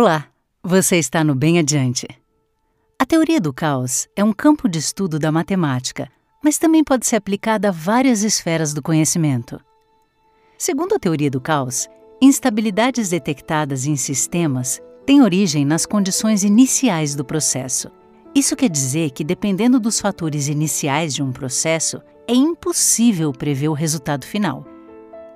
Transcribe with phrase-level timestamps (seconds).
[0.00, 0.28] Olá,
[0.64, 2.08] você está no Bem Adiante.
[2.98, 6.10] A teoria do caos é um campo de estudo da matemática,
[6.42, 9.60] mas também pode ser aplicada a várias esferas do conhecimento.
[10.56, 11.86] Segundo a teoria do caos,
[12.18, 17.90] instabilidades detectadas em sistemas têm origem nas condições iniciais do processo.
[18.34, 23.74] Isso quer dizer que, dependendo dos fatores iniciais de um processo, é impossível prever o
[23.74, 24.64] resultado final.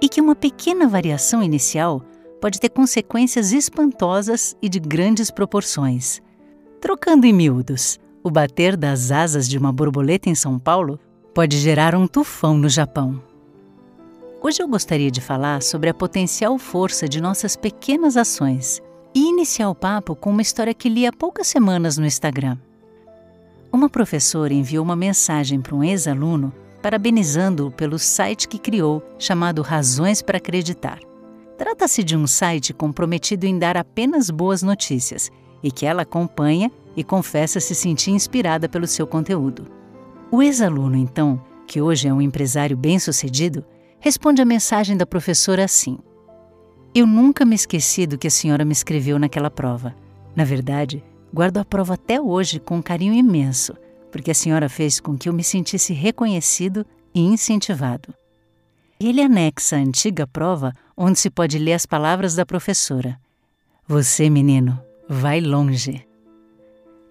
[0.00, 2.02] E que uma pequena variação inicial
[2.44, 6.20] pode ter consequências espantosas e de grandes proporções.
[6.78, 11.00] Trocando em miúdos, o bater das asas de uma borboleta em São Paulo
[11.32, 13.18] pode gerar um tufão no Japão.
[14.42, 18.82] Hoje eu gostaria de falar sobre a potencial força de nossas pequenas ações
[19.14, 22.58] e iniciar o papo com uma história que li há poucas semanas no Instagram.
[23.72, 26.52] Uma professora enviou uma mensagem para um ex-aluno
[26.82, 30.98] parabenizando-o pelo site que criou, chamado Razões para Acreditar.
[31.56, 35.30] Trata-se de um site comprometido em dar apenas boas notícias
[35.62, 39.66] e que ela acompanha e confessa se sentir inspirada pelo seu conteúdo.
[40.30, 43.64] O ex-aluno, então, que hoje é um empresário bem-sucedido,
[44.00, 45.98] responde à mensagem da professora assim:
[46.94, 49.94] Eu nunca me esqueci do que a senhora me escreveu naquela prova.
[50.34, 53.74] Na verdade, guardo a prova até hoje com um carinho imenso,
[54.10, 58.12] porque a senhora fez com que eu me sentisse reconhecido e incentivado.
[59.00, 63.18] Ele anexa a antiga prova onde se pode ler as palavras da professora.
[63.86, 66.06] Você, menino, vai longe.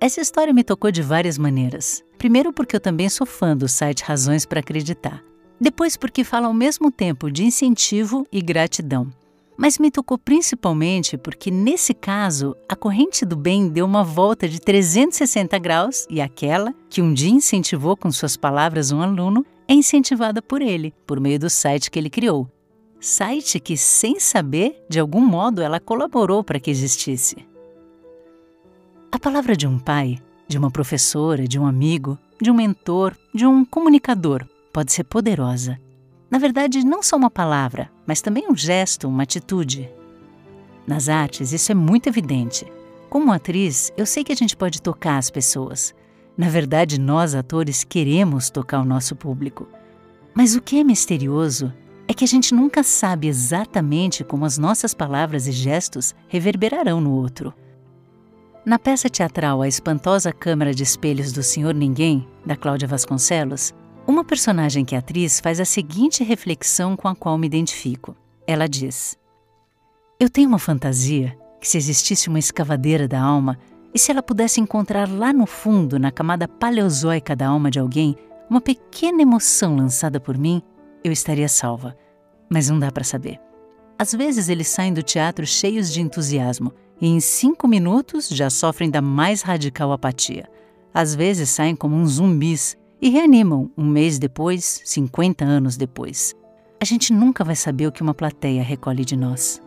[0.00, 2.02] Essa história me tocou de várias maneiras.
[2.18, 5.22] Primeiro, porque eu também sou fã do site Razões para Acreditar.
[5.60, 9.12] Depois, porque fala ao mesmo tempo de incentivo e gratidão.
[9.56, 14.60] Mas me tocou principalmente porque, nesse caso, a corrente do bem deu uma volta de
[14.60, 20.40] 360 graus e aquela, que um dia incentivou com suas palavras um aluno, é incentivada
[20.42, 22.48] por ele, por meio do site que ele criou.
[23.00, 27.36] Site que, sem saber, de algum modo ela colaborou para que existisse.
[29.10, 33.46] A palavra de um pai, de uma professora, de um amigo, de um mentor, de
[33.46, 35.78] um comunicador pode ser poderosa.
[36.30, 39.88] Na verdade, não só uma palavra, mas também um gesto, uma atitude.
[40.86, 42.66] Nas artes, isso é muito evidente.
[43.10, 45.94] Como atriz, eu sei que a gente pode tocar as pessoas,
[46.36, 49.68] na verdade, nós, atores, queremos tocar o nosso público.
[50.34, 51.72] Mas o que é misterioso
[52.08, 57.12] é que a gente nunca sabe exatamente como as nossas palavras e gestos reverberarão no
[57.12, 57.54] outro.
[58.64, 63.74] Na peça teatral A Espantosa Câmara de Espelhos do Senhor Ninguém, da Cláudia Vasconcelos,
[64.06, 68.16] uma personagem que é atriz faz a seguinte reflexão com a qual me identifico.
[68.46, 69.18] Ela diz:
[70.18, 73.58] Eu tenho uma fantasia que, se existisse uma escavadeira da alma,
[73.94, 78.16] e se ela pudesse encontrar lá no fundo, na camada paleozoica da alma de alguém,
[78.48, 80.62] uma pequena emoção lançada por mim,
[81.04, 81.96] eu estaria salva.
[82.48, 83.38] Mas não dá para saber.
[83.98, 88.90] Às vezes eles saem do teatro cheios de entusiasmo e em cinco minutos já sofrem
[88.90, 90.48] da mais radical apatia.
[90.94, 96.34] Às vezes saem como uns zumbis e reanimam um mês depois, 50 anos depois.
[96.80, 99.60] A gente nunca vai saber o que uma plateia recolhe de nós.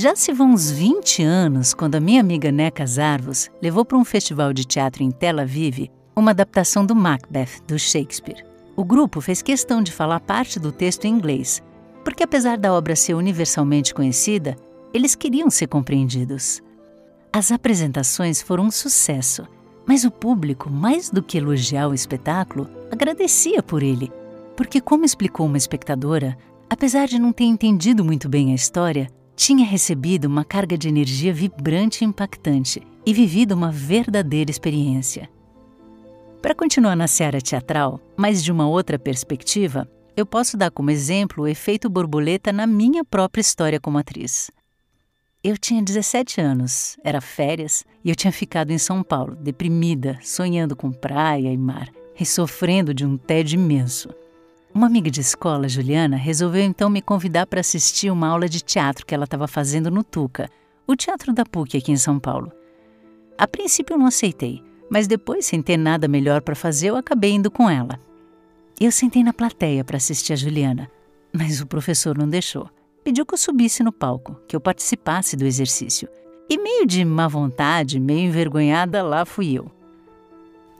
[0.00, 4.04] Já se vão uns 20 anos quando a minha amiga Neca Zarvos levou para um
[4.04, 8.42] festival de teatro em Tel Aviv uma adaptação do Macbeth, do Shakespeare.
[8.74, 11.62] O grupo fez questão de falar parte do texto em inglês,
[12.02, 14.56] porque apesar da obra ser universalmente conhecida,
[14.94, 16.62] eles queriam ser compreendidos.
[17.30, 19.46] As apresentações foram um sucesso,
[19.84, 24.10] mas o público, mais do que elogiar o espetáculo, agradecia por ele,
[24.56, 26.38] porque, como explicou uma espectadora,
[26.70, 29.10] apesar de não ter entendido muito bem a história,
[29.40, 35.30] tinha recebido uma carga de energia vibrante e impactante e vivido uma verdadeira experiência.
[36.42, 41.44] Para continuar na seara teatral, mas de uma outra perspectiva, eu posso dar como exemplo
[41.44, 44.50] o efeito borboleta na minha própria história como atriz.
[45.42, 50.76] Eu tinha 17 anos, era férias, e eu tinha ficado em São Paulo, deprimida, sonhando
[50.76, 54.10] com praia e mar, e sofrendo de um tédio imenso.
[54.72, 59.04] Uma amiga de escola, Juliana, resolveu então me convidar para assistir uma aula de teatro
[59.04, 60.48] que ela estava fazendo no Tuca,
[60.86, 62.52] o Teatro da PUC aqui em São Paulo.
[63.36, 67.32] A princípio eu não aceitei, mas depois, sem ter nada melhor para fazer, eu acabei
[67.32, 67.98] indo com ela.
[68.80, 70.88] Eu sentei na plateia para assistir a Juliana,
[71.32, 72.70] mas o professor não deixou.
[73.02, 76.08] Pediu que eu subisse no palco, que eu participasse do exercício.
[76.48, 79.70] E meio de má vontade, meio envergonhada, lá fui eu.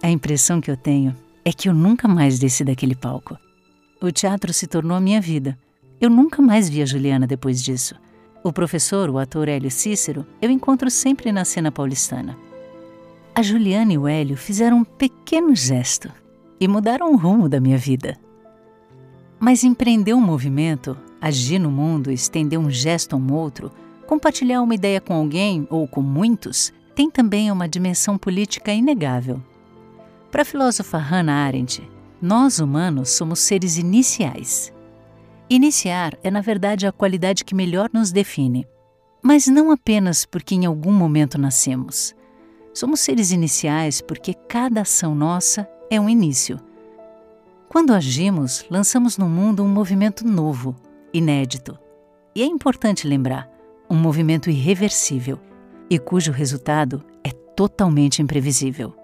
[0.00, 1.14] A impressão que eu tenho
[1.44, 3.36] é que eu nunca mais desci daquele palco.
[4.00, 5.58] O teatro se tornou a minha vida.
[6.00, 7.94] Eu nunca mais vi a Juliana depois disso.
[8.42, 12.36] O professor, o ator Hélio Cícero, eu encontro sempre na cena paulistana.
[13.34, 16.10] A Juliana e o Hélio fizeram um pequeno gesto
[16.58, 18.16] e mudaram o rumo da minha vida.
[19.38, 23.70] Mas empreender um movimento, agir no mundo, estender um gesto a um outro,
[24.10, 29.40] Compartilhar uma ideia com alguém ou com muitos tem também uma dimensão política inegável.
[30.32, 31.88] Para a filósofa Hannah Arendt,
[32.20, 34.72] nós humanos somos seres iniciais.
[35.48, 38.66] Iniciar é, na verdade, a qualidade que melhor nos define,
[39.22, 42.14] mas não apenas porque em algum momento nascemos.
[42.72, 46.60] Somos seres iniciais porque cada ação nossa é um início.
[47.68, 50.76] Quando agimos, lançamos no mundo um movimento novo,
[51.12, 51.78] inédito.
[52.34, 53.48] E é importante lembrar:
[53.88, 55.38] um movimento irreversível
[55.88, 58.99] e cujo resultado é totalmente imprevisível.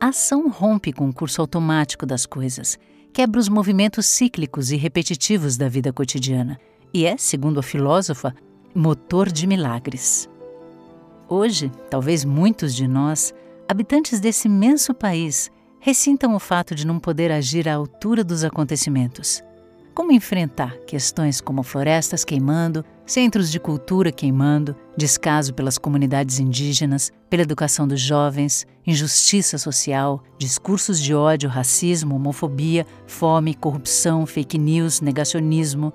[0.00, 2.78] A ação rompe com o curso automático das coisas,
[3.12, 6.58] quebra os movimentos cíclicos e repetitivos da vida cotidiana
[6.92, 8.34] e é, segundo a filósofa,
[8.74, 10.28] motor de milagres.
[11.28, 13.32] Hoje, talvez muitos de nós,
[13.68, 15.50] habitantes desse imenso país,
[15.80, 19.42] ressintam o fato de não poder agir à altura dos acontecimentos.
[19.94, 27.42] Como enfrentar questões como florestas queimando, centros de cultura queimando, descaso pelas comunidades indígenas, pela
[27.42, 35.92] educação dos jovens, injustiça social, discursos de ódio, racismo, homofobia, fome, corrupção, fake news, negacionismo.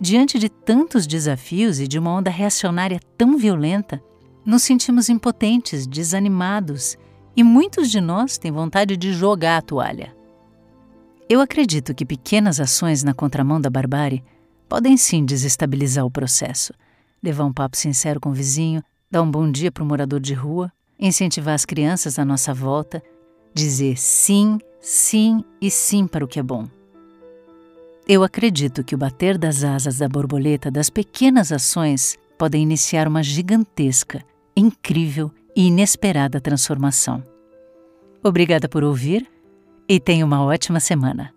[0.00, 4.02] Diante de tantos desafios e de uma onda reacionária tão violenta,
[4.44, 6.96] nos sentimos impotentes, desanimados
[7.36, 10.14] e muitos de nós têm vontade de jogar a toalha.
[11.28, 14.22] Eu acredito que pequenas ações na contramão da barbárie
[14.68, 16.74] podem sim desestabilizar o processo.
[17.22, 20.34] Levar um papo sincero com o vizinho, dar um bom dia para o morador de
[20.34, 20.72] rua,
[21.02, 23.02] incentivar as crianças à nossa volta,
[23.52, 26.68] dizer sim, sim e sim para o que é bom.
[28.08, 33.22] Eu acredito que o bater das asas da borboleta das pequenas ações podem iniciar uma
[33.22, 34.24] gigantesca,
[34.56, 37.22] incrível e inesperada transformação.
[38.22, 39.28] Obrigada por ouvir
[39.88, 41.34] e tenha uma ótima semana.